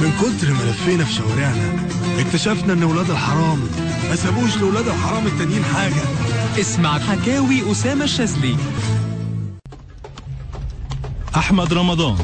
من 0.00 0.12
كتر 0.20 0.52
ما 0.52 0.62
لفينا 0.70 1.04
في 1.04 1.12
شوارعنا 1.12 1.86
اكتشفنا 2.18 2.72
إن 2.72 2.84
ولاد 2.84 3.10
الحرام 3.10 3.68
ما 4.08 4.16
سابوش 4.16 4.56
لولاد 4.56 4.88
الحرام 4.88 5.26
التانيين 5.26 5.64
حاجة. 5.64 6.02
اسمع 6.60 6.98
حكاوي 6.98 7.72
أسامة 7.72 8.04
الشاذلي. 8.04 8.56
أحمد 11.36 11.72
رمضان 11.72 12.18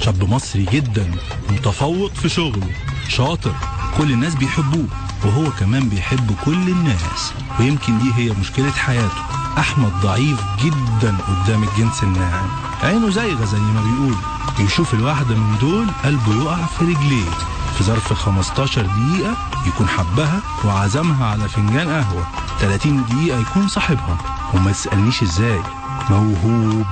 شاب 0.00 0.30
مصري 0.30 0.66
جدا 0.72 1.10
متفوق 1.50 2.12
في 2.12 2.28
شغله 2.28 2.70
شاطر 3.08 3.54
كل 3.98 4.12
الناس 4.12 4.34
بيحبوه 4.34 4.86
وهو 5.24 5.50
كمان 5.50 5.88
بيحب 5.88 6.34
كل 6.44 6.68
الناس 6.68 7.32
ويمكن 7.60 7.98
دي 7.98 8.12
هي 8.16 8.30
مشكلة 8.40 8.70
حياته. 8.70 9.39
أحمد 9.58 9.92
ضعيف 10.02 10.40
جدا 10.64 11.16
قدام 11.28 11.62
الجنس 11.62 12.02
الناعم. 12.02 12.48
عينه 12.82 13.10
زايغة 13.10 13.44
زي 13.44 13.58
ما 13.58 13.80
بيقول. 13.82 14.14
يشوف 14.58 14.94
الواحدة 14.94 15.34
من 15.34 15.58
دول 15.60 15.86
قلبه 16.04 16.42
يقع 16.44 16.66
في 16.66 16.84
رجليه. 16.84 17.30
في 17.78 17.84
ظرف 17.84 18.12
15 18.12 18.82
دقيقة 18.82 19.36
يكون 19.66 19.88
حبها 19.88 20.40
وعزمها 20.64 21.26
على 21.26 21.48
فنجان 21.48 21.88
قهوة. 21.88 22.26
30 22.60 23.04
دقيقة 23.04 23.38
يكون 23.38 23.68
صاحبها. 23.68 24.16
وما 24.54 24.72
تسألنيش 24.72 25.22
إزاي. 25.22 25.62
موهوب. 26.10 26.86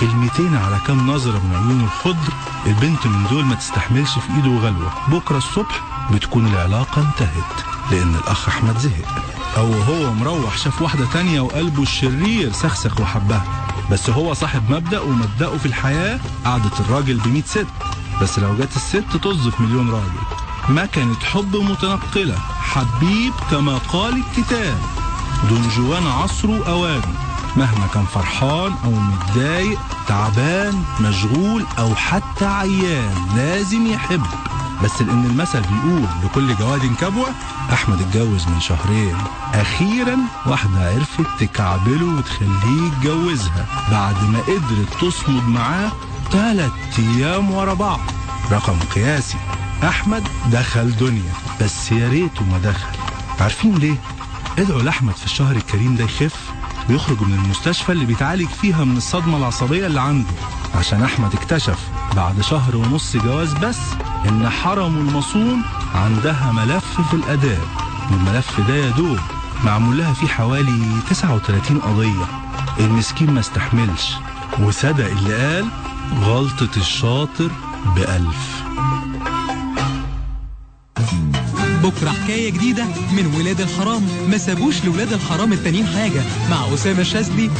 كلمتين 0.00 0.56
على 0.56 0.78
كام 0.86 1.10
نظرة 1.10 1.38
من 1.38 1.54
عيونه 1.56 1.84
الخضر. 1.84 2.32
البنت 2.66 3.06
من 3.06 3.26
دول 3.30 3.44
ما 3.44 3.54
تستحملش 3.54 4.10
في 4.18 4.32
إيده 4.36 4.58
غلوة. 4.58 4.92
بكرة 5.08 5.36
الصبح 5.36 5.80
بتكون 6.12 6.46
العلاقة 6.46 7.02
انتهت. 7.02 7.73
لأن 7.90 8.14
الأخ 8.14 8.48
أحمد 8.48 8.78
زهق. 8.78 9.24
أو 9.56 9.72
هو 9.82 10.12
مروح 10.12 10.58
شاف 10.58 10.82
واحدة 10.82 11.06
تانية 11.12 11.40
وقلبه 11.40 11.82
الشرير 11.82 12.52
سخسخ 12.52 13.00
وحبها. 13.00 13.44
بس 13.90 14.10
هو 14.10 14.34
صاحب 14.34 14.70
مبدأ 14.70 15.00
ومبدأه 15.00 15.56
في 15.56 15.66
الحياة 15.66 16.20
قعدة 16.44 16.70
الراجل 16.80 17.16
بمية 17.16 17.42
ست. 17.42 17.66
بس 18.22 18.38
لو 18.38 18.54
جت 18.56 18.76
الست 18.76 19.16
طز 19.22 19.48
في 19.48 19.62
مليون 19.62 19.90
راجل. 19.90 20.24
ما 20.68 20.86
كانت 20.86 21.22
حب 21.22 21.56
متنقلة. 21.56 22.38
حبيب 22.60 23.32
كما 23.50 23.78
قال 23.78 24.22
الكتاب. 24.22 24.78
دون 25.48 25.68
جوان 25.76 26.06
عصره 26.06 26.66
أوانه 26.68 27.14
مهما 27.56 27.86
كان 27.94 28.04
فرحان 28.04 28.74
أو 28.84 28.90
متضايق 28.90 29.78
تعبان 30.08 30.82
مشغول 31.00 31.64
أو 31.78 31.94
حتى 31.94 32.44
عيان 32.46 33.14
لازم 33.36 33.86
يحب. 33.86 34.26
بس 34.84 35.02
لأن 35.02 35.24
المثل 35.24 35.60
بيقول 35.60 36.04
لكل 36.24 36.56
جواد 36.56 36.94
كبوة 37.00 37.28
أحمد 37.74 38.00
اتجوز 38.00 38.46
من 38.48 38.60
شهرين. 38.60 39.16
أخيرا 39.54 40.18
واحدة 40.46 40.90
عرفت 40.94 41.26
تكعبله 41.40 42.06
وتخليه 42.06 42.86
يتجوزها. 42.86 43.66
بعد 43.90 44.24
ما 44.24 44.38
قدرت 44.38 45.00
تصمد 45.00 45.48
معاه 45.48 45.92
ثلاث 46.30 46.72
أيام 46.98 47.50
ورا 47.50 47.74
بعض. 47.74 48.00
رقم 48.52 48.78
قياسي. 48.94 49.38
أحمد 49.84 50.22
دخل 50.52 50.96
دنيا 50.96 51.32
بس 51.60 51.92
يا 51.92 52.08
ريته 52.08 52.44
ما 52.44 52.58
دخل. 52.58 52.98
عارفين 53.40 53.74
ليه؟ 53.74 53.96
ادعوا 54.58 54.82
لأحمد 54.82 55.14
في 55.14 55.24
الشهر 55.24 55.56
الكريم 55.56 55.96
ده 55.96 56.04
يخف 56.04 56.52
ويخرج 56.90 57.22
من 57.22 57.34
المستشفى 57.44 57.92
اللي 57.92 58.04
بيتعالج 58.04 58.48
فيها 58.48 58.84
من 58.84 58.96
الصدمة 58.96 59.36
العصبية 59.36 59.86
اللي 59.86 60.00
عنده. 60.00 60.30
عشان 60.74 61.02
أحمد 61.02 61.34
اكتشف 61.34 61.78
بعد 62.16 62.40
شهر 62.40 62.76
ونص 62.76 63.16
جواز 63.16 63.52
بس 63.54 63.78
إن 64.28 64.48
حرم 64.48 64.96
المصون 64.96 65.62
عندها 65.94 66.52
ملف 66.52 67.00
في 67.10 67.14
الآداب 67.14 67.62
والملف 68.10 68.60
ده 68.68 68.74
يا 68.74 68.90
دوب 68.90 69.18
معمول 69.64 69.98
لها 69.98 70.12
فيه 70.12 70.26
حوالي 70.26 71.00
39 71.10 71.78
قضية. 71.78 72.26
المسكين 72.80 73.30
ما 73.30 73.40
استحملش. 73.40 74.14
وصدق 74.62 75.06
اللي 75.06 75.34
قال 75.34 75.68
غلطة 76.20 76.68
الشاطر 76.76 77.50
بألف. 77.96 78.64
بكرة 81.82 82.10
حكاية 82.10 82.50
جديدة 82.50 82.84
من 83.12 83.34
ولاد 83.38 83.60
الحرام. 83.60 84.02
ما 84.30 84.38
سابوش 84.38 84.84
لولاد 84.84 85.12
الحرام 85.12 85.52
التانيين 85.52 85.86
حاجة. 85.86 86.22
مع 86.50 86.74
أسامة 86.74 87.00
الشاذلي. 87.00 87.50